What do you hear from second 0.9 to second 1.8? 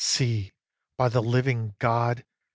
by the living